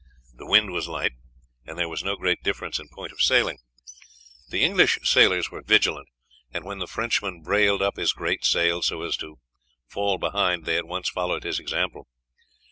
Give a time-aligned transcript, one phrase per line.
[0.33, 1.11] The wind was light,
[1.63, 3.59] and there was no great difference in point of sailing.
[4.49, 6.07] The English sailors were vigilant,
[6.51, 9.37] and when the Frenchman brailed up his great sail, so as to
[9.85, 12.07] fall behind, they at once followed his example.